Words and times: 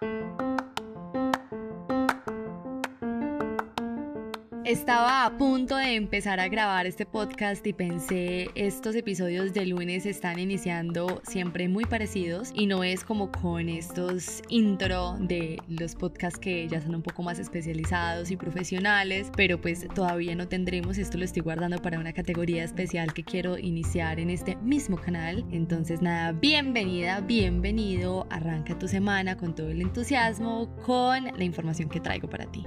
Thank 0.00 0.12
you. 0.12 0.39
Estaba 4.70 5.26
a 5.26 5.36
punto 5.36 5.74
de 5.74 5.96
empezar 5.96 6.38
a 6.38 6.46
grabar 6.46 6.86
este 6.86 7.04
podcast 7.04 7.66
y 7.66 7.72
pensé, 7.72 8.50
estos 8.54 8.94
episodios 8.94 9.52
de 9.52 9.66
lunes 9.66 10.06
están 10.06 10.38
iniciando 10.38 11.20
siempre 11.24 11.68
muy 11.68 11.86
parecidos 11.86 12.52
y 12.54 12.68
no 12.68 12.84
es 12.84 13.02
como 13.02 13.32
con 13.32 13.68
estos 13.68 14.42
intro 14.48 15.16
de 15.18 15.58
los 15.66 15.96
podcasts 15.96 16.38
que 16.38 16.68
ya 16.68 16.80
son 16.80 16.94
un 16.94 17.02
poco 17.02 17.24
más 17.24 17.40
especializados 17.40 18.30
y 18.30 18.36
profesionales, 18.36 19.32
pero 19.36 19.60
pues 19.60 19.88
todavía 19.92 20.36
no 20.36 20.46
tendremos, 20.46 20.98
esto 20.98 21.18
lo 21.18 21.24
estoy 21.24 21.42
guardando 21.42 21.82
para 21.82 21.98
una 21.98 22.12
categoría 22.12 22.62
especial 22.62 23.12
que 23.12 23.24
quiero 23.24 23.58
iniciar 23.58 24.20
en 24.20 24.30
este 24.30 24.54
mismo 24.54 24.96
canal. 24.96 25.44
Entonces 25.50 26.00
nada, 26.00 26.30
bienvenida, 26.30 27.20
bienvenido, 27.22 28.28
arranca 28.30 28.78
tu 28.78 28.86
semana 28.86 29.36
con 29.36 29.52
todo 29.52 29.68
el 29.68 29.82
entusiasmo, 29.82 30.72
con 30.86 31.24
la 31.24 31.42
información 31.42 31.88
que 31.88 31.98
traigo 31.98 32.30
para 32.30 32.46
ti. 32.46 32.64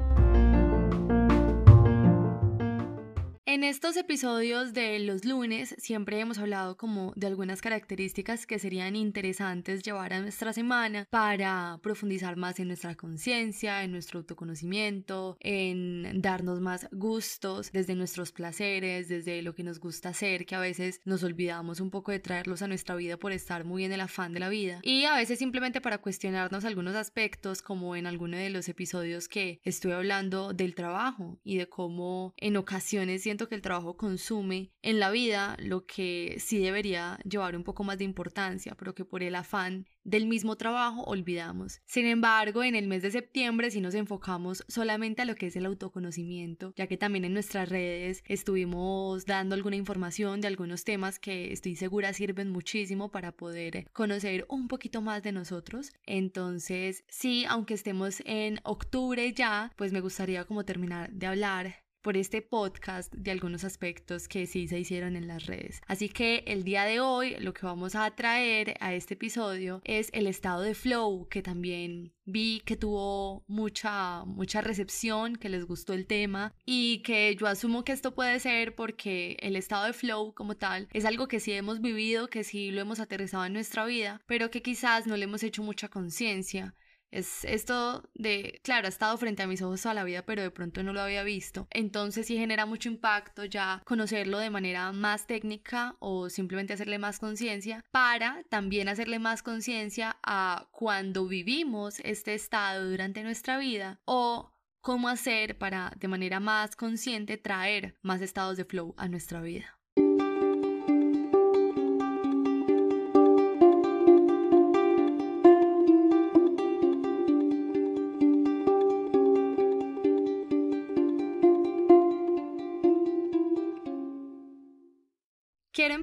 En 3.53 3.63
estos 3.63 3.98
episodios 3.98 4.73
de 4.73 4.98
los 4.98 5.25
lunes 5.25 5.75
siempre 5.77 6.20
hemos 6.20 6.39
hablado 6.39 6.75
como 6.75 7.13
de 7.16 7.27
algunas 7.27 7.61
características 7.61 8.48
que 8.48 8.57
serían 8.57 8.95
interesantes 8.95 9.84
llevar 9.84 10.11
a 10.13 10.21
nuestra 10.21 10.53
semana 10.53 11.05
para 11.11 11.80
profundizar 11.84 12.35
más 12.35 12.59
en 12.59 12.70
nuestra 12.70 12.95
conciencia, 12.95 13.84
en 13.84 13.91
nuestro 13.91 14.17
autoconocimiento, 14.21 15.38
en 15.39 16.20
darnos 16.20 16.61
más 16.61 16.88
gustos 16.91 17.71
desde 17.71 17.94
nuestros 17.94 18.31
placeres, 18.31 19.08
desde 19.08 19.44
lo 19.44 19.53
que 19.53 19.61
nos 19.61 19.80
gusta 19.80 20.09
hacer, 20.09 20.47
que 20.47 20.55
a 20.55 20.59
veces 20.59 20.99
nos 21.05 21.22
olvidamos 21.23 21.80
un 21.80 21.91
poco 21.91 22.11
de 22.11 22.17
traerlos 22.17 22.63
a 22.63 22.67
nuestra 22.67 22.95
vida 22.95 23.17
por 23.17 23.33
estar 23.33 23.66
muy 23.66 23.85
en 23.85 23.91
el 23.91 24.02
afán 24.02 24.33
de 24.33 24.39
la 24.39 24.49
vida. 24.49 24.80
Y 24.81 25.03
a 25.03 25.16
veces 25.16 25.38
simplemente 25.38 25.80
para 25.80 25.99
cuestionarnos 25.99 26.66
algunos 26.66 26.95
aspectos 26.95 27.61
como 27.61 27.95
en 27.95 28.08
alguno 28.08 28.35
de 28.35 28.49
los 28.49 28.67
episodios 28.67 29.27
que 29.27 29.61
estuve 29.63 29.94
hablando 29.94 30.53
del 30.53 30.73
trabajo 30.73 31.38
y 31.44 31.58
de 31.58 31.69
cómo 31.69 32.33
en 32.38 32.58
ocasiones 32.58 33.22
siento 33.22 33.42
que 33.47 33.55
el 33.55 33.61
trabajo 33.61 33.97
consume 33.97 34.72
en 34.81 34.99
la 34.99 35.11
vida 35.11 35.55
lo 35.59 35.86
que 35.86 36.38
sí 36.39 36.59
debería 36.59 37.19
llevar 37.23 37.55
un 37.55 37.63
poco 37.63 37.83
más 37.83 37.97
de 37.97 38.03
importancia, 38.03 38.75
pero 38.75 38.95
que 38.95 39.05
por 39.05 39.23
el 39.23 39.35
afán 39.35 39.85
del 40.03 40.27
mismo 40.27 40.55
trabajo 40.58 41.03
olvidamos. 41.03 41.81
Sin 41.85 42.05
embargo, 42.05 42.63
en 42.63 42.75
el 42.75 42.88
mes 42.88 43.02
de 43.02 43.11
septiembre 43.11 43.72
sí 43.72 43.81
nos 43.81 43.95
enfocamos 43.95 44.63
solamente 44.67 45.22
a 45.22 45.25
lo 45.25 45.35
que 45.35 45.47
es 45.47 45.55
el 45.55 45.66
autoconocimiento, 45.66 46.73
ya 46.75 46.88
que 46.88 46.97
también 46.97 47.25
en 47.25 47.33
nuestras 47.33 47.69
redes 47.69 48.23
estuvimos 48.25 49.25
dando 49.25 49.55
alguna 49.55 49.75
información 49.75 50.41
de 50.41 50.47
algunos 50.47 50.83
temas 50.83 51.19
que 51.19 51.52
estoy 51.53 51.75
segura 51.75 52.13
sirven 52.13 52.52
muchísimo 52.52 53.11
para 53.11 53.31
poder 53.31 53.88
conocer 53.94 54.45
un 54.50 54.67
poquito 54.67 55.02
más 55.02 55.23
de 55.23 55.31
nosotros. 55.31 55.91
Entonces, 56.05 57.03
sí, 57.07 57.45
aunque 57.47 57.75
estemos 57.75 58.22
en 58.25 58.59
octubre 58.63 59.33
ya, 59.33 59.72
pues 59.75 59.91
me 59.94 60.02
gustaría 60.02 60.45
como 60.45 60.66
terminar 60.66 61.11
de 61.11 61.28
hablar 61.28 61.83
por 62.04 62.18
este 62.18 62.42
podcast 62.42 63.12
de 63.14 63.32
algunos 63.32 63.64
aspectos 63.64 64.28
que 64.28 64.46
sí 64.46 64.68
se 64.68 64.78
hicieron 64.78 65.16
en 65.16 65.28
las 65.28 65.48
redes. 65.48 65.82
Así 65.88 66.09
que 66.09 66.44
el 66.46 66.64
día 66.64 66.84
de 66.84 67.00
hoy 67.00 67.36
lo 67.40 67.54
que 67.54 67.66
vamos 67.66 67.96
a 67.96 68.12
traer 68.12 68.76
a 68.82 68.94
este 68.94 69.16
episodio 69.16 69.82
es 69.86 70.09
el 70.14 70.28
estado 70.28 70.62
de 70.62 70.76
flow, 70.76 71.28
que 71.30 71.42
también 71.42 72.14
vi 72.26 72.62
que 72.66 72.78
tuvo 72.78 73.44
mucha 73.48 74.24
mucha 74.26 74.62
recepción, 74.62 75.36
que 75.36 75.50
les 75.50 75.66
gustó 75.66 75.94
el 75.94 76.06
tema 76.06 76.54
y 76.66 77.00
que 77.00 77.36
yo 77.36 77.48
asumo 77.48 77.84
que 77.84 77.94
esto 77.94 78.14
puede 78.14 78.40
ser 78.40 78.76
porque 78.76 79.38
el 79.40 79.56
estado 79.56 79.86
de 79.86 79.94
flow 79.94 80.34
como 80.34 80.56
tal 80.56 80.88
es 80.92 81.06
algo 81.06 81.28
que 81.28 81.40
sí 81.40 81.54
hemos 81.54 81.81
vivido, 81.81 82.30
que 82.30 82.44
sí 82.44 82.72
lo 82.72 82.81
hemos 82.81 83.00
aterrizado 83.00 83.46
en 83.46 83.54
nuestra 83.54 83.86
vida, 83.86 84.22
pero 84.28 84.52
que 84.52 84.62
quizás 84.62 85.08
no 85.08 85.16
le 85.16 85.24
hemos 85.24 85.44
hecho 85.44 85.64
mucha 85.64 85.88
conciencia 85.88 86.76
es 87.14 87.45
esto 87.45 88.09
de, 88.16 88.59
claro, 88.64 88.88
ha 88.88 88.89
estado 88.89 89.17
frente 89.17 89.44
a 89.44 89.47
mis 89.47 89.61
ojos 89.61 89.81
toda 89.81 89.94
la 89.94 90.03
vida, 90.03 90.25
pero 90.25 90.42
de 90.42 90.52
pronto 90.52 90.81
no 90.81 90.94
lo 90.94 91.02
había 91.02 91.23
visto. 91.23 91.67
Entonces 91.69 92.25
sí 92.25 92.38
genera 92.38 92.66
mucho 92.66 92.89
impacto 92.89 93.45
ya 93.45 93.81
conocerlo 93.86 94.39
de 94.39 94.50
manera 94.50 94.92
más 94.92 95.28
técnica 95.28 95.96
o 96.00 96.29
simplemente 96.29 96.74
hacerle 96.74 96.97
más 96.97 97.19
conciencia 97.19 97.85
para 97.91 98.44
también 98.50 98.90
hacerle 98.90 99.19
más 99.19 99.44
conciencia 99.44 100.18
a 100.24 100.68
cuando 100.72 101.28
vivimos 101.28 102.00
este 102.00 102.34
estado 102.34 102.90
durante 102.90 103.24
nuestra 103.24 103.57
vida 103.57 104.00
o 104.06 104.51
cómo 104.81 105.07
hacer 105.07 105.57
para 105.57 105.94
de 105.97 106.07
manera 106.07 106.40
más 106.40 106.75
consciente 106.75 107.38
traer 107.38 107.95
más 108.01 108.22
estados 108.22 108.57
de 108.57 108.66
flow 108.66 108.95
a 108.97 109.07
nuestra 109.07 109.41
vida. 109.41 109.80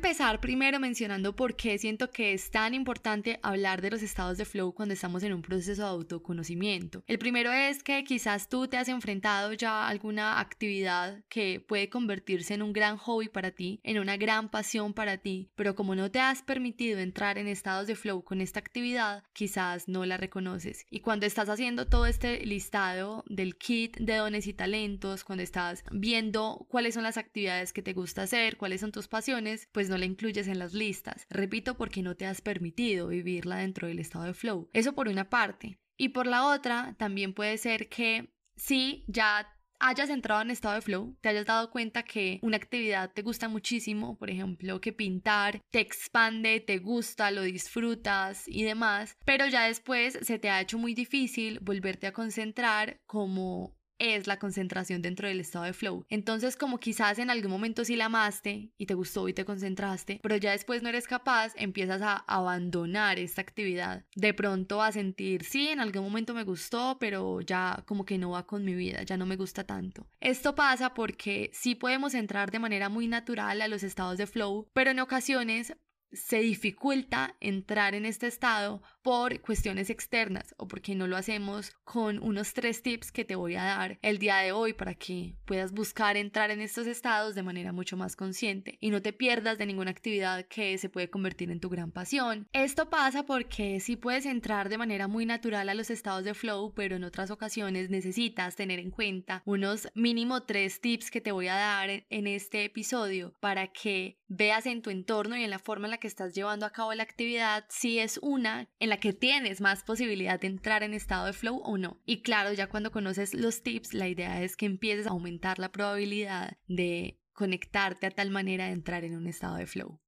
Empezar 0.01 0.41
primero 0.41 0.81
mencionando 0.81 1.37
por 1.37 1.57
qué 1.57 1.77
siento 1.77 2.11
que 2.11 2.33
es 2.33 2.51
tan 2.51 2.73
importante 2.73 3.39
hablar 3.43 3.83
de 3.83 3.91
los 3.91 4.03
estados 4.03 4.39
de 4.39 4.47
flow 4.47 4.73
cuando 4.73 4.95
estamos 4.95 5.23
en 5.25 5.35
un 5.35 5.43
proceso 5.43 5.83
de 5.83 5.89
autoconocimiento. 5.89 7.05
El 7.07 7.19
primero 7.19 7.53
es 7.53 7.83
que 7.83 8.03
quizás 8.03 8.49
tú 8.49 8.67
te 8.67 8.79
has 8.79 8.89
enfrentado 8.89 9.53
ya 9.53 9.83
a 9.83 9.89
alguna 9.89 10.41
actividad 10.41 11.23
que 11.29 11.61
puede 11.61 11.91
convertirse 11.91 12.55
en 12.55 12.63
un 12.63 12.73
gran 12.73 12.97
hobby 12.97 13.29
para 13.29 13.51
ti, 13.51 13.79
en 13.83 13.99
una 13.99 14.17
gran 14.17 14.49
pasión 14.51 14.95
para 14.95 15.19
ti, 15.19 15.51
pero 15.55 15.75
como 15.75 15.95
no 15.95 16.11
te 16.11 16.19
has 16.19 16.41
permitido 16.41 16.99
entrar 16.99 17.37
en 17.37 17.47
estados 17.47 17.87
de 17.87 17.95
flow 17.95 18.25
con 18.25 18.41
esta 18.41 18.59
actividad, 18.59 19.23
quizás 19.35 19.87
no 19.87 20.07
la 20.07 20.17
reconoces. 20.17 20.87
Y 20.89 21.01
cuando 21.01 21.27
estás 21.27 21.51
haciendo 21.51 21.87
todo 21.87 22.07
este 22.07 22.47
listado 22.47 23.23
del 23.29 23.59
kit 23.59 23.99
de 23.99 24.17
dones 24.17 24.47
y 24.47 24.55
talentos, 24.55 25.25
cuando 25.25 25.43
estás 25.43 25.85
viendo 25.93 26.67
cuáles 26.71 26.95
son 26.95 27.03
las 27.03 27.19
actividades 27.19 27.75
que 27.75 27.83
te 27.83 27.93
gusta 27.93 28.23
hacer, 28.23 28.57
cuáles 28.57 28.81
son 28.81 28.93
tus 28.93 29.07
pasiones, 29.07 29.69
pues 29.73 29.90
no 29.91 29.99
la 29.99 30.07
incluyes 30.07 30.49
en 30.49 30.59
las 30.59 30.73
listas. 30.73 31.27
Repito, 31.29 31.77
porque 31.77 32.03
no 32.03 32.17
te 32.17 32.25
has 32.25 32.41
permitido 32.41 33.09
vivirla 33.09 33.57
dentro 33.57 33.89
del 33.89 33.99
estado 33.99 34.25
de 34.25 34.35
flow. 34.35 34.71
Eso 34.73 34.95
por 34.95 35.09
una 35.09 35.29
parte. 35.29 35.79
Y 35.99 36.11
por 36.11 36.27
la 36.27 36.47
otra, 36.47 36.95
también 36.97 37.35
puede 37.35 37.59
ser 37.59 37.91
que 37.91 38.33
si 38.57 39.05
ya 39.07 39.55
hayas 39.81 40.11
entrado 40.11 40.43
en 40.43 40.51
estado 40.51 40.75
de 40.75 40.83
flow, 40.83 41.17
te 41.21 41.31
hayas 41.31 41.47
dado 41.47 41.71
cuenta 41.71 42.05
que 42.05 42.39
una 42.43 42.59
actividad 42.59 43.13
te 43.13 43.23
gusta 43.23 43.49
muchísimo, 43.49 44.17
por 44.17 44.31
ejemplo, 44.31 44.81
que 44.81 44.93
pintar 44.93 45.61
te 45.71 45.81
expande, 45.81 46.61
te 46.61 46.79
gusta, 46.79 47.31
lo 47.31 47.43
disfrutas 47.43 48.47
y 48.47 48.63
demás, 48.63 49.17
pero 49.25 49.47
ya 49.47 49.65
después 49.65 50.19
se 50.23 50.39
te 50.39 50.51
ha 50.51 50.61
hecho 50.61 50.79
muy 50.79 50.95
difícil 50.95 51.59
volverte 51.61 52.07
a 52.07 52.13
concentrar 52.13 52.99
como 53.07 53.75
es 54.01 54.27
la 54.27 54.39
concentración 54.39 55.03
dentro 55.03 55.29
del 55.29 55.39
estado 55.39 55.67
de 55.67 55.73
flow. 55.73 56.05
Entonces, 56.09 56.57
como 56.57 56.79
quizás 56.79 57.19
en 57.19 57.31
algún 57.31 57.51
momento 57.51 57.85
sí 57.85 57.95
la 57.95 58.07
amaste 58.07 58.73
y 58.77 58.87
te 58.87 58.95
gustó 58.95 59.29
y 59.29 59.35
te 59.35 59.45
concentraste, 59.45 60.19
pero 60.23 60.37
ya 60.37 60.51
después 60.53 60.83
no 60.83 60.89
eres 60.89 61.07
capaz, 61.07 61.53
empiezas 61.57 62.03
a 62.03 62.17
abandonar 62.27 63.19
esta 63.19 63.43
actividad. 63.43 64.05
De 64.17 64.35
pronto 64.35 64.83
a 64.83 64.91
sentir, 64.91 65.45
sí, 65.45 65.69
en 65.69 65.81
algún 65.81 66.03
momento 66.03 66.35
me 66.35 66.45
gustó, 66.45 66.97
pero 66.99 67.41
ya 67.43 67.85
como 67.87 68.05
que 68.05 68.19
no 68.19 68.31
va 68.31 68.47
con 68.47 68.65
mi 68.65 68.75
vida, 68.75 69.03
ya 69.03 69.17
no 69.17 69.27
me 69.27 69.37
gusta 69.37 69.65
tanto. 69.65 70.09
Esto 70.21 70.55
pasa 70.55 70.95
porque 70.95 71.51
sí 71.53 71.75
podemos 71.75 72.15
entrar 72.15 72.51
de 72.51 72.59
manera 72.59 72.89
muy 72.89 73.07
natural 73.07 73.61
a 73.61 73.69
los 73.69 73.83
estados 73.83 74.17
de 74.17 74.27
flow, 74.27 74.69
pero 74.73 74.91
en 74.91 75.01
ocasiones 75.01 75.75
se 76.13 76.41
dificulta 76.41 77.37
entrar 77.41 77.95
en 77.95 78.05
este 78.05 78.27
estado 78.27 78.83
por 79.03 79.41
cuestiones 79.41 79.91
externas 79.91 80.55
o 80.59 80.69
porque 80.69 80.95
no 80.95 81.07
lo 81.07 81.17
hacemos 81.17 81.73
con 81.85 82.23
unos 82.23 82.53
tres 82.53 82.83
tips 82.83 83.13
que 83.13 83.25
te 83.25 83.37
voy 83.37 83.55
a 83.57 83.65
dar 83.65 83.99
el 84.03 84.19
día 84.19 84.39
de 84.39 84.53
hoy 84.53 84.73
para 84.73 84.95
que 84.95 85.35
puedas 85.45 85.73
buscar 85.73 86.17
entrar 86.17 86.51
en 86.51 86.61
estos 86.61 86.87
estados 86.87 87.35
de 87.35 87.43
manera 87.43 87.73
mucho 87.73 87.97
más 87.97 88.17
consciente 88.17 88.79
y 88.81 88.91
no 88.91 89.03
te 89.03 89.13
pierdas 89.13 89.59
de 89.59 89.67
ninguna 89.67 89.91
actividad 89.91 90.47
que 90.47 90.77
se 90.79 90.89
puede 90.89 91.11
convertir 91.11 91.51
en 91.51 91.61
tu 91.61 91.69
gran 91.69 91.93
pasión. 91.93 92.49
Esto 92.53 92.91
pasa 92.91 93.25
porque 93.25 93.81
si 93.81 93.97
puedes 93.97 94.27
entrar 94.27 94.69
de 94.69 94.79
manera 94.79 95.09
muy 95.09 95.27
natural 95.27 95.69
a 95.69 95.75
los 95.75 95.91
estados 95.91 96.25
de 96.25 96.35
flow, 96.35 96.75
pero 96.75 96.97
en 96.97 97.05
otras 97.05 97.31
ocasiones 97.31 97.91
necesitas 97.91 98.57
tener 98.57 98.79
en 98.79 98.91
cuenta 98.91 99.43
unos 99.45 99.89
mínimo 99.95 100.43
tres 100.43 100.81
tips 100.81 101.11
que 101.11 101.21
te 101.21 101.33
voy 101.33 101.49
a 101.49 101.55
dar 101.55 101.91
en 102.09 102.27
este 102.27 102.65
episodio 102.65 103.35
para 103.41 103.69
que 103.69 104.19
veas 104.29 104.67
en 104.67 104.83
tu 104.83 104.91
entorno 104.91 105.37
y 105.37 105.45
en 105.45 105.51
la 105.51 105.59
forma 105.59 105.87
en 105.87 105.93
la 105.93 106.00
que 106.01 106.09
estás 106.09 106.35
llevando 106.35 106.67
a 106.67 106.71
cabo 106.71 106.93
la 106.95 107.03
actividad 107.05 107.65
si 107.69 107.99
es 107.99 108.19
una 108.23 108.69
en 108.81 108.89
la 108.89 108.99
que 108.99 109.13
tienes 109.13 109.61
más 109.61 109.85
posibilidad 109.85 110.41
de 110.41 110.49
entrar 110.49 110.83
en 110.83 110.95
estado 110.95 111.27
de 111.27 111.33
flow 111.33 111.59
o 111.59 111.79
no. 111.79 111.99
Y 112.07 112.23
claro, 112.23 112.53
ya 112.53 112.69
cuando 112.69 112.91
conoces 112.91 113.35
los 113.35 113.63
tips, 113.63 113.95
la 113.95 114.09
idea 114.09 114.43
es 114.43 114.57
que 114.57 114.67
empieces 114.67 115.07
a 115.07 115.11
aumentar 115.11 115.59
la 115.59 115.71
probabilidad 115.71 116.57
de 116.67 117.19
conectarte 117.33 118.07
a 118.07 118.11
tal 118.11 118.31
manera 118.31 118.67
de 118.67 118.73
entrar 118.73 119.05
en 119.05 119.17
un 119.17 119.27
estado 119.27 119.57
de 119.57 119.67
flow. 119.67 120.01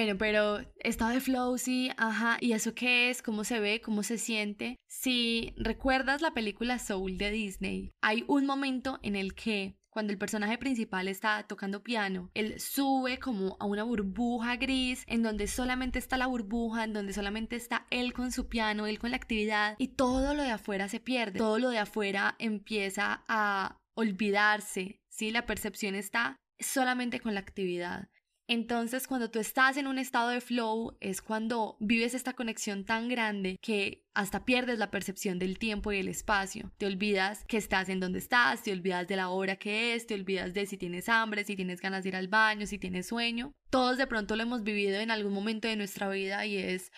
Bueno, 0.00 0.16
pero 0.16 0.60
estado 0.78 1.10
de 1.10 1.20
flow, 1.20 1.58
sí, 1.58 1.90
ajá. 1.98 2.38
¿Y 2.40 2.52
eso 2.52 2.74
qué 2.74 3.10
es? 3.10 3.20
¿Cómo 3.20 3.44
se 3.44 3.60
ve? 3.60 3.82
¿Cómo 3.82 4.02
se 4.02 4.16
siente? 4.16 4.78
Si 4.88 5.52
recuerdas 5.58 6.22
la 6.22 6.32
película 6.32 6.78
Soul 6.78 7.18
de 7.18 7.30
Disney, 7.30 7.92
hay 8.00 8.24
un 8.26 8.46
momento 8.46 8.98
en 9.02 9.14
el 9.14 9.34
que 9.34 9.76
cuando 9.90 10.10
el 10.10 10.18
personaje 10.18 10.56
principal 10.56 11.06
está 11.06 11.42
tocando 11.46 11.82
piano, 11.82 12.30
él 12.32 12.58
sube 12.60 13.18
como 13.18 13.58
a 13.60 13.66
una 13.66 13.82
burbuja 13.82 14.56
gris 14.56 15.04
en 15.06 15.22
donde 15.22 15.46
solamente 15.46 15.98
está 15.98 16.16
la 16.16 16.28
burbuja, 16.28 16.84
en 16.84 16.94
donde 16.94 17.12
solamente 17.12 17.56
está 17.56 17.86
él 17.90 18.14
con 18.14 18.32
su 18.32 18.48
piano, 18.48 18.86
él 18.86 18.98
con 18.98 19.10
la 19.10 19.18
actividad 19.18 19.74
y 19.76 19.88
todo 19.88 20.32
lo 20.32 20.42
de 20.42 20.52
afuera 20.52 20.88
se 20.88 21.00
pierde, 21.00 21.38
todo 21.38 21.58
lo 21.58 21.68
de 21.68 21.78
afuera 21.78 22.36
empieza 22.38 23.22
a 23.28 23.76
olvidarse, 23.94 25.02
¿sí? 25.10 25.30
La 25.30 25.44
percepción 25.44 25.94
está 25.94 26.38
solamente 26.58 27.20
con 27.20 27.34
la 27.34 27.40
actividad. 27.40 28.08
Entonces, 28.52 29.06
cuando 29.06 29.30
tú 29.30 29.38
estás 29.38 29.76
en 29.76 29.86
un 29.86 29.96
estado 29.96 30.30
de 30.30 30.40
flow, 30.40 30.96
es 30.98 31.22
cuando 31.22 31.76
vives 31.78 32.14
esta 32.14 32.32
conexión 32.32 32.84
tan 32.84 33.08
grande 33.08 33.56
que 33.62 34.04
hasta 34.12 34.44
pierdes 34.44 34.76
la 34.80 34.90
percepción 34.90 35.38
del 35.38 35.56
tiempo 35.56 35.92
y 35.92 35.98
el 35.98 36.08
espacio. 36.08 36.72
Te 36.76 36.86
olvidas 36.86 37.44
que 37.44 37.58
estás 37.58 37.88
en 37.88 38.00
donde 38.00 38.18
estás, 38.18 38.64
te 38.64 38.72
olvidas 38.72 39.06
de 39.06 39.14
la 39.14 39.28
hora 39.28 39.54
que 39.54 39.94
es, 39.94 40.08
te 40.08 40.14
olvidas 40.14 40.52
de 40.52 40.66
si 40.66 40.76
tienes 40.76 41.08
hambre, 41.08 41.44
si 41.44 41.54
tienes 41.54 41.80
ganas 41.80 42.02
de 42.02 42.08
ir 42.08 42.16
al 42.16 42.26
baño, 42.26 42.66
si 42.66 42.76
tienes 42.76 43.06
sueño. 43.06 43.54
Todos 43.70 43.98
de 43.98 44.08
pronto 44.08 44.34
lo 44.34 44.42
hemos 44.42 44.64
vivido 44.64 44.98
en 44.98 45.12
algún 45.12 45.32
momento 45.32 45.68
de 45.68 45.76
nuestra 45.76 46.08
vida 46.08 46.44
y 46.44 46.56
es, 46.56 46.90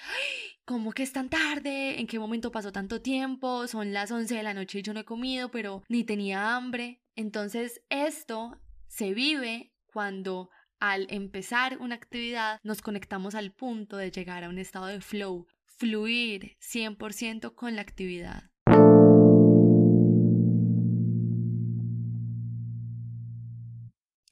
¿cómo 0.64 0.92
que 0.92 1.02
es 1.02 1.12
tan 1.12 1.28
tarde? 1.28 2.00
¿En 2.00 2.06
qué 2.06 2.18
momento 2.18 2.50
pasó 2.50 2.72
tanto 2.72 3.02
tiempo? 3.02 3.68
Son 3.68 3.92
las 3.92 4.10
11 4.10 4.36
de 4.36 4.42
la 4.42 4.54
noche 4.54 4.78
y 4.78 4.82
yo 4.82 4.94
no 4.94 5.00
he 5.00 5.04
comido, 5.04 5.50
pero 5.50 5.82
ni 5.90 6.02
tenía 6.02 6.56
hambre. 6.56 7.02
Entonces, 7.14 7.82
esto 7.90 8.58
se 8.88 9.12
vive 9.12 9.74
cuando 9.84 10.48
al 10.82 11.06
empezar 11.10 11.78
una 11.78 11.94
actividad 11.94 12.58
nos 12.64 12.82
conectamos 12.82 13.36
al 13.36 13.52
punto 13.52 13.96
de 13.96 14.10
llegar 14.10 14.42
a 14.42 14.48
un 14.48 14.58
estado 14.58 14.86
de 14.86 15.00
flow, 15.00 15.46
fluir 15.64 16.56
100% 16.60 17.54
con 17.54 17.76
la 17.76 17.82
actividad. 17.82 18.50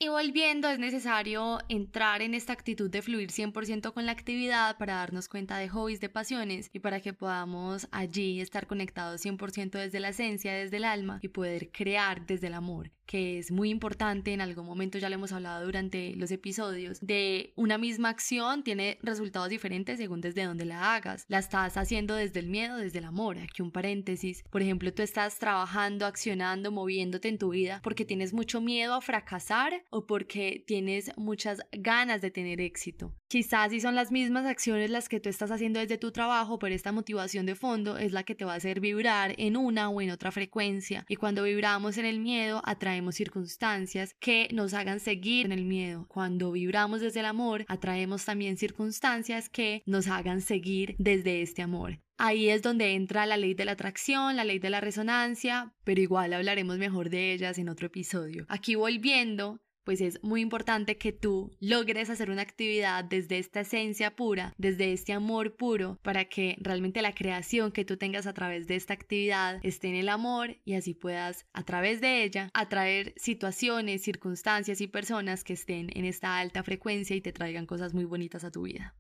Y 0.02 0.08
volviendo, 0.08 0.69
es 0.69 0.81
necesario 0.81 1.61
entrar 1.69 2.20
en 2.20 2.35
esta 2.35 2.52
actitud 2.52 2.91
de 2.91 3.02
fluir 3.02 3.31
100% 3.31 3.93
con 3.93 4.06
la 4.06 4.12
actividad 4.12 4.76
para 4.76 4.94
darnos 4.94 5.29
cuenta 5.29 5.56
de 5.56 5.69
hobbies, 5.69 6.00
de 6.00 6.08
pasiones 6.08 6.70
y 6.73 6.81
para 6.81 7.00
que 7.00 7.12
podamos 7.12 7.87
allí 7.93 8.41
estar 8.41 8.67
conectados 8.67 9.25
100% 9.25 9.79
desde 9.79 10.00
la 10.00 10.08
esencia, 10.08 10.52
desde 10.52 10.79
el 10.79 10.85
alma 10.85 11.20
y 11.23 11.29
poder 11.29 11.70
crear 11.70 12.26
desde 12.26 12.49
el 12.49 12.55
amor 12.55 12.91
que 13.10 13.40
es 13.40 13.50
muy 13.50 13.70
importante, 13.70 14.32
en 14.32 14.40
algún 14.40 14.66
momento 14.66 14.96
ya 14.96 15.08
lo 15.08 15.16
hemos 15.16 15.32
hablado 15.32 15.64
durante 15.64 16.14
los 16.14 16.30
episodios, 16.30 17.00
de 17.00 17.52
una 17.56 17.76
misma 17.76 18.08
acción 18.08 18.62
tiene 18.62 18.98
resultados 19.02 19.48
diferentes 19.48 19.98
según 19.98 20.20
desde 20.20 20.44
dónde 20.44 20.64
la 20.64 20.94
hagas. 20.94 21.24
La 21.26 21.40
estás 21.40 21.76
haciendo 21.76 22.14
desde 22.14 22.38
el 22.38 22.46
miedo, 22.46 22.76
desde 22.76 22.98
el 23.00 23.06
amor. 23.06 23.38
Aquí 23.40 23.62
un 23.62 23.72
paréntesis. 23.72 24.44
Por 24.48 24.62
ejemplo, 24.62 24.94
tú 24.94 25.02
estás 25.02 25.40
trabajando, 25.40 26.06
accionando, 26.06 26.70
moviéndote 26.70 27.26
en 27.26 27.38
tu 27.38 27.50
vida 27.50 27.80
porque 27.82 28.04
tienes 28.04 28.32
mucho 28.32 28.60
miedo 28.60 28.94
a 28.94 29.00
fracasar 29.00 29.82
o 29.90 30.06
porque 30.06 30.62
tienes 30.64 31.10
muchas 31.16 31.62
ganas 31.72 32.20
de 32.20 32.30
tener 32.30 32.60
éxito. 32.60 33.12
Quizás 33.30 33.70
si 33.70 33.80
son 33.80 33.94
las 33.94 34.10
mismas 34.10 34.44
acciones 34.44 34.90
las 34.90 35.08
que 35.08 35.20
tú 35.20 35.28
estás 35.28 35.52
haciendo 35.52 35.78
desde 35.78 35.98
tu 35.98 36.10
trabajo, 36.10 36.58
pero 36.58 36.74
esta 36.74 36.90
motivación 36.90 37.46
de 37.46 37.54
fondo 37.54 37.96
es 37.96 38.10
la 38.10 38.24
que 38.24 38.34
te 38.34 38.44
va 38.44 38.54
a 38.54 38.56
hacer 38.56 38.80
vibrar 38.80 39.36
en 39.38 39.56
una 39.56 39.88
o 39.88 40.00
en 40.00 40.10
otra 40.10 40.32
frecuencia. 40.32 41.04
Y 41.08 41.14
cuando 41.14 41.44
vibramos 41.44 41.96
en 41.96 42.06
el 42.06 42.18
miedo, 42.18 42.60
atraemos 42.64 43.14
circunstancias 43.14 44.16
que 44.18 44.48
nos 44.52 44.74
hagan 44.74 44.98
seguir 44.98 45.46
en 45.46 45.52
el 45.52 45.64
miedo. 45.64 46.06
Cuando 46.08 46.50
vibramos 46.50 47.02
desde 47.02 47.20
el 47.20 47.26
amor, 47.26 47.64
atraemos 47.68 48.24
también 48.24 48.56
circunstancias 48.56 49.48
que 49.48 49.84
nos 49.86 50.08
hagan 50.08 50.40
seguir 50.40 50.96
desde 50.98 51.40
este 51.40 51.62
amor. 51.62 52.00
Ahí 52.18 52.48
es 52.48 52.62
donde 52.62 52.94
entra 52.94 53.26
la 53.26 53.36
ley 53.36 53.54
de 53.54 53.64
la 53.64 53.72
atracción, 53.72 54.34
la 54.34 54.44
ley 54.44 54.58
de 54.58 54.70
la 54.70 54.80
resonancia, 54.80 55.72
pero 55.84 56.00
igual 56.00 56.32
hablaremos 56.32 56.78
mejor 56.78 57.10
de 57.10 57.32
ellas 57.32 57.58
en 57.58 57.68
otro 57.68 57.86
episodio. 57.86 58.44
Aquí 58.48 58.74
volviendo, 58.74 59.60
pues 59.90 60.02
es 60.02 60.22
muy 60.22 60.40
importante 60.40 60.98
que 60.98 61.10
tú 61.10 61.50
logres 61.58 62.10
hacer 62.10 62.31
una 62.31 62.42
actividad 62.42 63.02
desde 63.02 63.38
esta 63.38 63.62
esencia 63.62 64.14
pura, 64.14 64.54
desde 64.56 64.92
este 64.92 65.12
amor 65.12 65.56
puro, 65.56 65.98
para 66.02 66.26
que 66.26 66.56
realmente 66.60 67.02
la 67.02 67.12
creación 67.12 67.72
que 67.72 67.84
tú 67.84 67.96
tengas 67.96 68.28
a 68.28 68.32
través 68.32 68.69
de 68.69 68.76
esta 68.76 68.94
actividad 68.94 69.58
esté 69.64 69.88
en 69.88 69.96
el 69.96 70.08
amor 70.08 70.58
y 70.64 70.75
así 70.75 70.94
puedas 70.94 71.44
a 71.52 71.64
través 71.64 72.00
de 72.00 72.22
ella 72.22 72.50
atraer 72.54 73.14
situaciones, 73.16 74.04
circunstancias 74.04 74.81
y 74.81 74.87
personas 74.87 75.42
que 75.42 75.54
estén 75.54 75.90
en 75.96 76.04
esta 76.04 76.38
alta 76.38 76.62
frecuencia 76.62 77.16
y 77.16 77.20
te 77.20 77.32
traigan 77.32 77.66
cosas 77.66 77.92
muy 77.92 78.04
bonitas 78.04 78.44
a 78.44 78.52
tu 78.52 78.62
vida. 78.62 78.94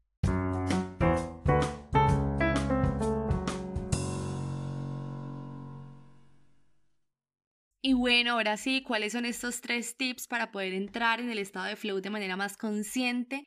Y 7.82 7.94
bueno, 7.94 8.32
ahora 8.32 8.56
sí, 8.56 8.82
¿cuáles 8.82 9.12
son 9.12 9.24
estos 9.24 9.60
tres 9.60 9.96
tips 9.96 10.26
para 10.26 10.50
poder 10.50 10.74
entrar 10.74 11.20
en 11.20 11.30
el 11.30 11.38
estado 11.38 11.66
de 11.66 11.76
flow 11.76 12.00
de 12.00 12.10
manera 12.10 12.36
más 12.36 12.56
consciente? 12.56 13.44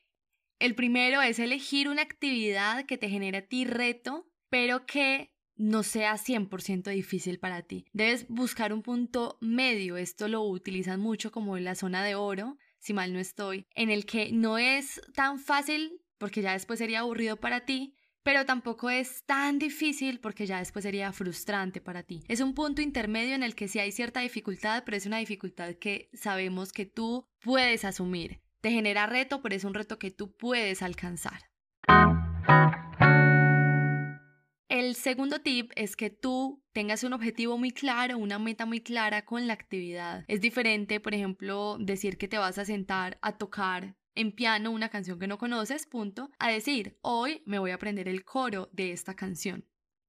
El 0.59 0.75
primero 0.75 1.21
es 1.21 1.39
elegir 1.39 1.88
una 1.88 2.01
actividad 2.01 2.85
que 2.85 2.97
te 2.97 3.09
genere 3.09 3.39
a 3.39 3.47
ti 3.47 3.65
reto, 3.65 4.27
pero 4.50 4.85
que 4.85 5.33
no 5.56 5.83
sea 5.83 6.18
100% 6.18 6.89
difícil 6.89 7.39
para 7.39 7.62
ti. 7.62 7.85
Debes 7.94 8.27
buscar 8.27 8.74
un 8.74 8.81
punto 8.81 9.38
medio, 9.39 9.97
esto 9.97 10.27
lo 10.27 10.41
utilizan 10.41 11.00
mucho 11.00 11.31
como 11.31 11.57
en 11.57 11.65
la 11.65 11.75
zona 11.75 12.03
de 12.03 12.15
oro, 12.15 12.57
si 12.80 12.94
mal 12.94 13.13
no 13.13 13.19
estoy, 13.19 13.68
en 13.75 13.91
el 13.91 14.06
que 14.06 14.31
no 14.31 14.57
es 14.57 15.00
tan 15.13 15.39
fácil 15.39 16.01
porque 16.18 16.41
ya 16.41 16.53
después 16.53 16.80
sería 16.80 17.01
aburrido 17.01 17.35
para 17.38 17.65
ti, 17.65 17.95
pero 18.24 18.46
tampoco 18.46 18.90
es 18.90 19.24
tan 19.25 19.60
difícil 19.60 20.20
porque 20.20 20.46
ya 20.46 20.60
después 20.60 20.84
sería 20.84 21.12
frustrante 21.12 21.81
para 21.81 22.04
ti. 22.04 22.24
Es 22.28 22.40
un 22.40 22.54
punto 22.54 22.81
intermedio 22.81 23.36
en 23.36 23.44
el 23.44 23.56
que 23.56 23.68
sí 23.68 23.80
hay 23.80 23.92
cierta 23.92 24.22
dificultad, 24.22 24.84
pero 24.86 24.98
es 24.98 25.06
una 25.06 25.18
dificultad 25.18 25.75
que 25.75 26.10
sabemos 26.14 26.72
que 26.72 26.86
tú 26.86 27.28
puedes 27.40 27.86
asumir. 27.86 28.42
Te 28.62 28.72
genera 28.72 29.06
reto, 29.06 29.42
pero 29.42 29.56
es 29.56 29.66
un 29.66 29.74
reto 29.74 30.00
que 30.00 30.10
tú 30.10 30.36
puedes 30.36 30.81
alcanzar. 30.81 31.42
El 34.69 34.96
segundo 34.96 35.40
tip 35.42 35.72
es 35.76 35.96
que 35.96 36.10
tú 36.10 36.64
tengas 36.72 37.04
un 37.04 37.14
objetivo 37.14 37.58
muy 37.58 37.72
claro, 37.72 38.18
una 38.18 38.40
meta 38.40 38.66
muy 38.66 38.81
clara 38.81 39.24
con 39.24 39.46
la 39.46 39.54
actividad. 39.54 40.24
Es 40.28 40.42
diferente, 40.42 41.00
por 41.00 41.14
ejemplo, 41.14 41.78
decir 41.80 42.18
que 42.18 42.28
te 42.28 42.38
vas 42.38 42.58
a 42.58 42.66
sentar 42.66 43.19
a 43.22 43.38
tocar 43.38 43.96
en 44.15 44.31
piano 44.31 44.71
una 44.71 44.89
canción 44.89 45.19
que 45.19 45.27
no 45.27 45.38
conoces, 45.38 45.86
punto, 45.86 46.31
a 46.39 46.50
decir, 46.50 46.98
hoy 47.01 47.42
me 47.45 47.60
voy 47.60 47.71
a 47.71 47.75
aprender 47.75 48.07
el 48.07 48.24
coro 48.24 48.69
de 48.71 48.92
esta 48.92 49.15
canción. 49.15 49.65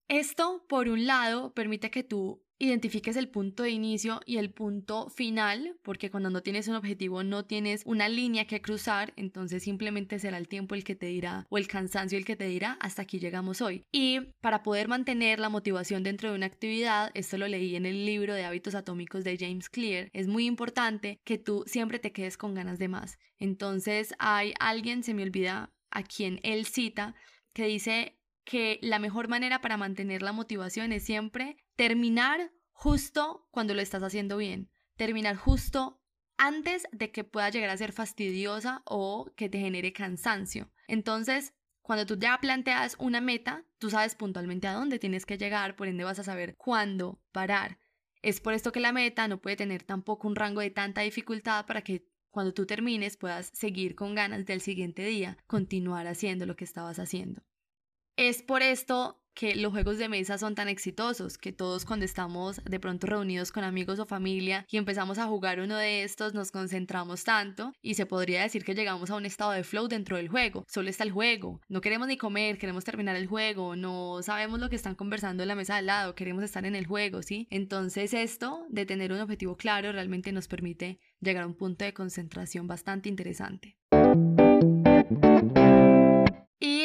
Esto, 0.08 0.66
por 0.68 0.88
un 0.88 1.06
lado, 1.06 1.54
permite 1.54 1.90
que 1.90 2.02
tú 2.02 2.44
identifiques 2.58 3.16
el 3.16 3.28
punto 3.28 3.62
de 3.62 3.70
inicio 3.70 4.20
y 4.26 4.36
el 4.36 4.50
punto 4.50 5.08
final, 5.08 5.76
porque 5.82 6.10
cuando 6.10 6.30
no 6.30 6.42
tienes 6.42 6.68
un 6.68 6.76
objetivo 6.76 7.22
no 7.24 7.44
tienes 7.44 7.82
una 7.84 8.08
línea 8.08 8.46
que 8.46 8.62
cruzar, 8.62 9.12
entonces 9.17 9.62
simplemente 9.62 10.19
será 10.19 10.38
el 10.38 10.48
tiempo 10.48 10.74
el 10.74 10.84
que 10.84 10.94
te 10.94 11.06
dirá 11.06 11.46
o 11.50 11.58
el 11.58 11.67
cansancio 11.67 12.19
el 12.19 12.24
que 12.24 12.36
te 12.36 12.46
dirá 12.46 12.76
hasta 12.81 13.02
aquí 13.02 13.19
llegamos 13.19 13.60
hoy. 13.60 13.82
Y 13.93 14.20
para 14.40 14.62
poder 14.62 14.88
mantener 14.88 15.40
la 15.40 15.48
motivación 15.48 16.02
dentro 16.02 16.31
de 16.31 16.36
una 16.36 16.46
actividad, 16.46 17.10
esto 17.14 17.38
lo 17.38 17.48
leí 17.48 17.76
en 17.76 17.86
el 17.86 18.06
libro 18.06 18.34
de 18.34 18.44
hábitos 18.44 18.74
atómicos 18.74 19.24
de 19.24 19.36
James 19.38 19.69
Clear, 19.69 20.08
es 20.12 20.29
muy 20.29 20.46
importante 20.46 21.19
que 21.24 21.38
tú 21.38 21.64
siempre 21.67 21.98
te 21.98 22.12
quedes 22.12 22.36
con 22.36 22.55
ganas 22.55 22.79
de 22.79 22.88
más. 22.88 23.19
Entonces 23.38 24.14
hay 24.19 24.55
alguien, 24.60 25.02
se 25.02 25.14
me 25.14 25.22
olvida 25.22 25.72
a 25.90 26.02
quien 26.02 26.40
él 26.43 26.67
cita, 26.67 27.14
que 27.52 27.67
dice 27.67 28.19
que 28.44 28.79
la 28.82 28.98
mejor 28.98 29.29
manera 29.29 29.60
para 29.60 29.76
mantener 29.76 30.22
la 30.22 30.32
motivación 30.32 30.93
es 30.93 31.05
siempre 31.05 31.56
terminar 31.76 32.52
justo 32.72 33.48
cuando 33.50 33.74
lo 33.74 33.81
estás 33.81 34.02
haciendo 34.02 34.36
bien, 34.36 34.70
terminar 34.96 35.36
justo 35.36 36.00
antes 36.36 36.86
de 36.93 37.10
que 37.10 37.24
pueda 37.24 37.50
llegar 37.50 37.70
a 37.70 37.76
ser 37.76 37.93
fastidiosa 37.93 38.82
o 38.86 39.32
que 39.36 39.48
te 39.48 39.58
genere 39.58 39.93
cansancio. 39.93 40.70
Entonces, 40.88 41.54
cuando 41.82 42.06
tú 42.06 42.16
ya 42.19 42.38
planteas 42.40 42.96
una 42.98 43.20
meta, 43.20 43.64
tú 43.78 43.90
sabes 43.90 44.14
puntualmente 44.14 44.66
a 44.66 44.72
dónde 44.72 44.98
tienes 44.98 45.26
que 45.26 45.38
llegar, 45.38 45.76
por 45.76 45.86
ende 45.86 46.04
vas 46.04 46.19
a 46.19 46.24
saber 46.24 46.56
cuándo 46.56 47.20
parar. 47.31 47.78
Es 48.22 48.40
por 48.40 48.54
esto 48.54 48.72
que 48.72 48.81
la 48.81 48.93
meta 48.93 49.28
no 49.28 49.40
puede 49.40 49.56
tener 49.56 49.82
tampoco 49.82 50.26
un 50.26 50.34
rango 50.34 50.60
de 50.60 50.70
tanta 50.70 51.02
dificultad 51.02 51.66
para 51.66 51.82
que 51.82 52.08
cuando 52.31 52.54
tú 52.54 52.66
termines 52.66 53.16
puedas 53.16 53.50
seguir 53.52 53.94
con 53.94 54.14
ganas 54.14 54.46
del 54.46 54.60
siguiente 54.60 55.04
día, 55.04 55.36
continuar 55.46 56.06
haciendo 56.06 56.46
lo 56.46 56.56
que 56.56 56.64
estabas 56.64 56.98
haciendo. 56.98 57.43
Es 58.16 58.43
por 58.43 58.62
esto 58.62 59.23
que 59.34 59.55
los 59.56 59.72
juegos 59.72 59.98
de 59.98 60.08
mesa 60.08 60.38
son 60.38 60.55
tan 60.55 60.69
exitosos, 60.69 61.38
que 61.38 61.53
todos 61.53 61.84
cuando 61.84 62.05
estamos 62.05 62.62
de 62.64 62.81
pronto 62.81 63.06
reunidos 63.06 63.53
con 63.53 63.64
amigos 63.64 63.98
o 63.98 64.06
familia 64.06 64.67
y 64.70 64.76
empezamos 64.76 65.19
a 65.19 65.26
jugar 65.26 65.60
uno 65.60 65.76
de 65.76 66.05
estos 66.05 66.34
nos 66.34 66.50
concentramos 66.50 67.24
tanto 67.24 67.72
y 67.82 67.94
se 67.94 68.06
podría 68.06 68.43
decir 68.43 68.64
que 68.64 68.74
llegamos 68.74 69.10
a 69.10 69.17
un 69.17 69.26
estado 69.26 69.50
de 69.50 69.64
flow 69.64 69.88
dentro 69.88 70.17
del 70.17 70.29
juego. 70.29 70.64
Solo 70.69 70.88
está 70.88 71.05
el 71.05 71.10
juego, 71.10 71.60
no 71.69 71.81
queremos 71.81 72.08
ni 72.08 72.17
comer, 72.17 72.58
queremos 72.58 72.84
terminar 72.84 73.17
el 73.17 73.26
juego, 73.26 73.76
no 73.76 74.22
sabemos 74.22 74.60
lo 74.60 74.70
que 74.70 74.76
están 74.76 74.94
conversando 74.94 75.43
en 75.43 75.48
la 75.48 75.55
mesa 75.55 75.76
al 75.76 75.86
lado, 75.86 76.14
queremos 76.14 76.44
estar 76.44 76.64
en 76.64 76.76
el 76.76 76.86
juego, 76.86 77.22
¿sí? 77.22 77.48
Entonces 77.50 78.14
esto 78.14 78.64
de 78.69 78.86
tener 78.86 79.12
un 79.12 79.20
objetivo 79.20 79.56
claro 79.56 79.93
realmente 79.93 80.32
nos 80.32 80.48
permite 80.48 81.00
llegar 81.20 81.44
a 81.44 81.46
un 81.46 81.55
punto 81.55 81.84
de 81.84 81.93
concentración 81.93 82.67
bastante 82.67 83.08
interesante 83.08 83.76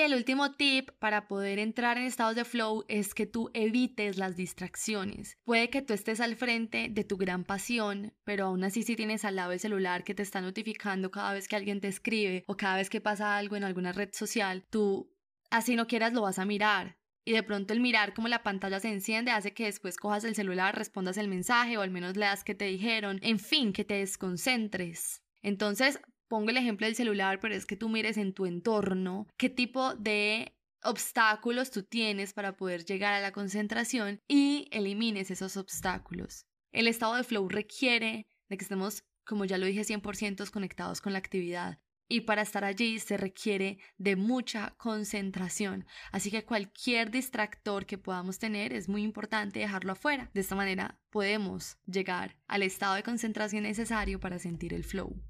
el 0.09 0.15
último 0.15 0.53
tip 0.53 0.89
para 0.97 1.27
poder 1.27 1.59
entrar 1.59 1.97
en 1.97 2.05
estados 2.05 2.35
de 2.35 2.43
flow 2.43 2.83
es 2.87 3.13
que 3.13 3.27
tú 3.27 3.51
evites 3.53 4.17
las 4.17 4.35
distracciones. 4.35 5.37
Puede 5.43 5.69
que 5.69 5.83
tú 5.83 5.93
estés 5.93 6.19
al 6.19 6.35
frente 6.35 6.87
de 6.89 7.03
tu 7.03 7.15
gran 7.15 7.43
pasión, 7.43 8.13
pero 8.23 8.47
aún 8.47 8.63
así 8.63 8.81
si 8.81 8.95
tienes 8.95 9.23
al 9.23 9.35
lado 9.35 9.51
el 9.51 9.59
celular 9.59 10.03
que 10.03 10.15
te 10.15 10.23
está 10.23 10.41
notificando 10.41 11.11
cada 11.11 11.33
vez 11.33 11.47
que 11.47 11.55
alguien 11.55 11.79
te 11.79 11.87
escribe 11.87 12.43
o 12.47 12.57
cada 12.57 12.77
vez 12.77 12.89
que 12.89 13.01
pasa 13.01 13.37
algo 13.37 13.55
en 13.55 13.63
alguna 13.63 13.91
red 13.91 14.09
social, 14.11 14.65
tú 14.71 15.13
así 15.51 15.75
no 15.75 15.85
quieras 15.85 16.13
lo 16.13 16.23
vas 16.23 16.39
a 16.39 16.45
mirar. 16.45 16.97
Y 17.23 17.33
de 17.33 17.43
pronto 17.43 17.73
el 17.73 17.79
mirar 17.79 18.15
como 18.15 18.27
la 18.27 18.41
pantalla 18.41 18.79
se 18.79 18.89
enciende 18.89 19.29
hace 19.29 19.53
que 19.53 19.65
después 19.65 19.97
cojas 19.97 20.23
el 20.23 20.33
celular, 20.33 20.75
respondas 20.75 21.17
el 21.17 21.27
mensaje 21.27 21.77
o 21.77 21.81
al 21.81 21.91
menos 21.91 22.17
leas 22.17 22.43
que 22.43 22.55
te 22.55 22.65
dijeron, 22.65 23.19
en 23.21 23.37
fin, 23.37 23.71
que 23.71 23.85
te 23.85 23.95
desconcentres. 23.95 25.21
Entonces, 25.43 25.99
pongo 26.29 26.51
el 26.51 26.57
ejemplo 26.57 26.87
del 26.87 26.95
celular, 26.95 27.39
pero 27.41 27.55
es 27.55 27.65
que 27.65 27.75
tú 27.75 27.89
mires 27.89 28.15
en 28.15 28.33
tu 28.33 28.45
entorno 28.45 29.27
qué 29.35 29.49
tipo 29.49 29.95
de 29.95 30.55
obstáculos 30.83 31.71
tú 31.71 31.83
tienes 31.83 32.33
para 32.33 32.55
poder 32.55 32.85
llegar 32.85 33.13
a 33.13 33.19
la 33.19 33.33
concentración 33.33 34.21
y 34.27 34.69
elimines 34.71 35.31
esos 35.31 35.57
obstáculos. 35.57 36.45
El 36.71 36.87
estado 36.87 37.15
de 37.15 37.23
flow 37.23 37.49
requiere 37.49 38.27
de 38.47 38.57
que 38.57 38.63
estemos, 38.63 39.03
como 39.25 39.43
ya 39.43 39.57
lo 39.57 39.65
dije, 39.65 39.81
100% 39.81 40.49
conectados 40.51 41.01
con 41.01 41.13
la 41.13 41.19
actividad. 41.19 41.79
Y 42.11 42.21
para 42.21 42.41
estar 42.41 42.63
allí 42.63 42.99
se 42.99 43.17
requiere 43.17 43.77
de 43.97 44.15
mucha 44.15 44.73
concentración. 44.77 45.85
Así 46.11 46.31
que 46.31 46.43
cualquier 46.43 47.11
distractor 47.11 47.85
que 47.85 47.99
podamos 47.99 48.39
tener 48.39 48.73
es 48.73 48.89
muy 48.89 49.03
importante 49.03 49.59
dejarlo 49.59 49.91
afuera. 49.91 50.31
De 50.33 50.41
esta 50.41 50.55
manera 50.55 50.99
podemos 51.11 51.77
llegar 51.85 52.35
al 52.47 52.63
estado 52.63 52.95
de 52.95 53.03
concentración 53.03 53.63
necesario 53.63 54.19
para 54.19 54.39
sentir 54.39 54.73
el 54.73 54.83
flow. 54.83 55.21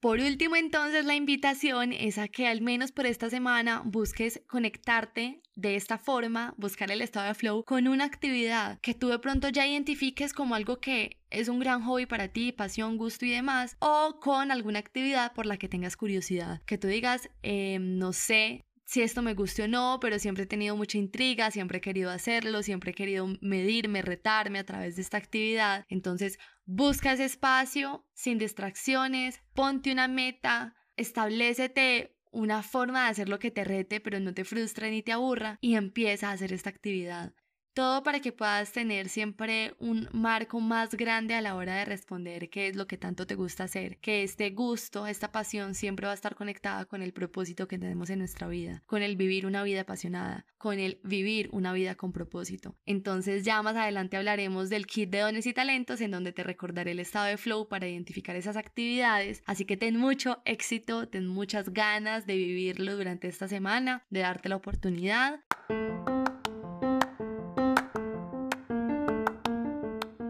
Por 0.00 0.20
último, 0.20 0.54
entonces, 0.54 1.04
la 1.04 1.16
invitación 1.16 1.92
es 1.92 2.18
a 2.18 2.28
que 2.28 2.46
al 2.46 2.60
menos 2.60 2.92
por 2.92 3.06
esta 3.06 3.30
semana 3.30 3.82
busques 3.84 4.40
conectarte 4.46 5.42
de 5.56 5.74
esta 5.74 5.98
forma, 5.98 6.54
buscar 6.56 6.92
el 6.92 7.02
estado 7.02 7.26
de 7.26 7.34
flow 7.34 7.64
con 7.64 7.88
una 7.88 8.04
actividad 8.04 8.78
que 8.80 8.94
tú 8.94 9.08
de 9.08 9.18
pronto 9.18 9.48
ya 9.48 9.66
identifiques 9.66 10.32
como 10.32 10.54
algo 10.54 10.78
que 10.78 11.16
es 11.30 11.48
un 11.48 11.58
gran 11.58 11.82
hobby 11.82 12.06
para 12.06 12.28
ti, 12.28 12.52
pasión, 12.52 12.96
gusto 12.96 13.26
y 13.26 13.30
demás, 13.30 13.76
o 13.80 14.20
con 14.20 14.52
alguna 14.52 14.78
actividad 14.78 15.32
por 15.32 15.46
la 15.46 15.56
que 15.56 15.68
tengas 15.68 15.96
curiosidad, 15.96 16.62
que 16.64 16.78
tú 16.78 16.86
digas, 16.86 17.28
em, 17.42 17.98
no 17.98 18.12
sé, 18.12 18.67
si 18.88 19.02
esto 19.02 19.20
me 19.20 19.34
guste 19.34 19.64
o 19.64 19.68
no, 19.68 19.98
pero 20.00 20.18
siempre 20.18 20.44
he 20.44 20.46
tenido 20.46 20.74
mucha 20.74 20.96
intriga, 20.96 21.50
siempre 21.50 21.76
he 21.76 21.80
querido 21.82 22.10
hacerlo, 22.10 22.62
siempre 22.62 22.92
he 22.92 22.94
querido 22.94 23.28
medirme, 23.42 24.00
retarme 24.00 24.58
a 24.58 24.64
través 24.64 24.96
de 24.96 25.02
esta 25.02 25.18
actividad. 25.18 25.84
Entonces, 25.90 26.38
busca 26.64 27.12
ese 27.12 27.26
espacio 27.26 28.06
sin 28.14 28.38
distracciones, 28.38 29.42
ponte 29.52 29.92
una 29.92 30.08
meta, 30.08 30.74
establecete 30.96 32.16
una 32.32 32.62
forma 32.62 33.04
de 33.04 33.10
hacer 33.10 33.28
lo 33.28 33.38
que 33.38 33.50
te 33.50 33.62
rete, 33.62 34.00
pero 34.00 34.20
no 34.20 34.32
te 34.32 34.46
frustre 34.46 34.90
ni 34.90 35.02
te 35.02 35.12
aburra 35.12 35.58
y 35.60 35.74
empieza 35.74 36.30
a 36.30 36.32
hacer 36.32 36.54
esta 36.54 36.70
actividad. 36.70 37.34
Todo 37.78 38.02
para 38.02 38.18
que 38.18 38.32
puedas 38.32 38.72
tener 38.72 39.08
siempre 39.08 39.76
un 39.78 40.08
marco 40.10 40.58
más 40.58 40.96
grande 40.96 41.34
a 41.34 41.40
la 41.40 41.54
hora 41.54 41.76
de 41.76 41.84
responder 41.84 42.50
qué 42.50 42.66
es 42.66 42.74
lo 42.74 42.88
que 42.88 42.98
tanto 42.98 43.24
te 43.24 43.36
gusta 43.36 43.62
hacer, 43.62 43.98
que 43.98 44.24
este 44.24 44.50
gusto, 44.50 45.06
esta 45.06 45.30
pasión 45.30 45.76
siempre 45.76 46.06
va 46.06 46.10
a 46.10 46.16
estar 46.16 46.34
conectada 46.34 46.86
con 46.86 47.02
el 47.02 47.12
propósito 47.12 47.68
que 47.68 47.78
tenemos 47.78 48.10
en 48.10 48.18
nuestra 48.18 48.48
vida, 48.48 48.82
con 48.86 49.04
el 49.04 49.14
vivir 49.14 49.46
una 49.46 49.62
vida 49.62 49.82
apasionada, 49.82 50.44
con 50.56 50.80
el 50.80 50.98
vivir 51.04 51.50
una 51.52 51.72
vida 51.72 51.94
con 51.94 52.10
propósito. 52.10 52.74
Entonces 52.84 53.44
ya 53.44 53.62
más 53.62 53.76
adelante 53.76 54.16
hablaremos 54.16 54.70
del 54.70 54.88
kit 54.88 55.10
de 55.10 55.20
dones 55.20 55.46
y 55.46 55.54
talentos 55.54 56.00
en 56.00 56.10
donde 56.10 56.32
te 56.32 56.42
recordaré 56.42 56.90
el 56.90 56.98
estado 56.98 57.26
de 57.26 57.36
flow 57.36 57.68
para 57.68 57.86
identificar 57.86 58.34
esas 58.34 58.56
actividades, 58.56 59.44
así 59.46 59.64
que 59.64 59.76
ten 59.76 59.96
mucho 59.96 60.42
éxito, 60.44 61.08
ten 61.08 61.28
muchas 61.28 61.72
ganas 61.72 62.26
de 62.26 62.34
vivirlo 62.34 62.96
durante 62.96 63.28
esta 63.28 63.46
semana, 63.46 64.04
de 64.10 64.18
darte 64.18 64.48
la 64.48 64.56
oportunidad. 64.56 65.38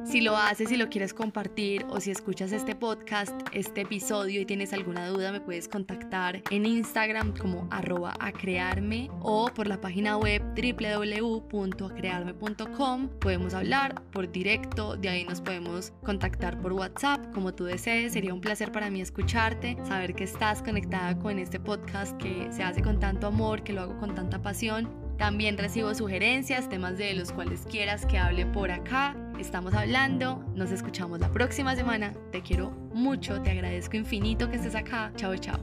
Si 0.09 0.21
lo 0.23 0.39
haces 0.39 0.73
y 0.73 0.79
lo 0.79 0.89
quieres 0.89 1.13
compartir 1.13 1.85
o 1.91 2.01
si 2.01 2.11
escuchas 2.11 2.53
este 2.53 2.75
podcast, 2.75 3.39
este 3.53 3.83
episodio 3.83 4.41
y 4.41 4.47
tienes 4.47 4.73
alguna 4.73 5.07
duda, 5.07 5.33
me 5.33 5.43
puedes 5.43 5.69
contactar 5.69 6.41
en 6.51 6.65
Instagram 6.65 7.37
como 7.37 7.69
arroba 7.71 8.15
acrearme 8.19 9.11
o 9.21 9.51
por 9.55 9.67
la 9.67 9.83
página 9.83 10.17
web 10.17 10.43
www.acrearme.com. 10.57 13.09
Podemos 13.21 13.53
hablar 13.53 14.01
por 14.11 14.33
directo, 14.33 14.97
de 14.97 15.11
ahí 15.11 15.25
nos 15.25 15.43
podemos 15.43 15.93
contactar 16.03 16.59
por 16.59 16.73
WhatsApp, 16.73 17.31
como 17.35 17.53
tú 17.53 17.65
desees. 17.65 18.15
Sería 18.15 18.33
un 18.33 18.41
placer 18.41 18.73
para 18.73 18.89
mí 18.89 19.03
escucharte, 19.03 19.77
saber 19.87 20.15
que 20.15 20.25
estás 20.25 20.63
conectada 20.63 21.19
con 21.19 21.39
este 21.39 21.61
podcast 21.61 22.17
que 22.17 22.51
se 22.51 22.63
hace 22.63 22.81
con 22.81 22.99
tanto 22.99 23.27
amor, 23.27 23.63
que 23.63 23.75
lo 23.75 23.83
hago 23.83 23.99
con 23.99 24.15
tanta 24.15 24.41
pasión. 24.41 24.89
También 25.19 25.59
recibo 25.59 25.95
sugerencias, 25.95 26.71
temas 26.71 26.97
de 26.97 27.13
los 27.13 27.31
cuales 27.31 27.67
quieras 27.69 28.07
que 28.07 28.17
hable 28.17 28.47
por 28.47 28.71
acá 28.71 29.15
estamos 29.39 29.75
hablando. 29.75 30.45
Nos 30.55 30.71
escuchamos 30.71 31.21
la 31.21 31.31
próxima 31.31 31.75
semana. 31.75 32.15
Te 32.31 32.43
quiero 32.43 32.71
mucho, 32.93 33.41
te 33.43 33.51
agradezco 33.51 33.97
infinito 33.97 34.51
que 34.51 34.57
estés 34.57 34.75
acá. 34.75 35.13
Chao, 35.17 35.37
chao. 35.37 35.59